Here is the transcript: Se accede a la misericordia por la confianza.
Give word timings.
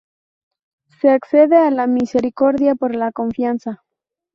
Se 0.99 1.11
accede 1.11 1.57
a 1.57 1.69
la 1.69 1.85
misericordia 1.85 2.73
por 2.73 2.95
la 2.95 3.11
confianza. 3.11 3.83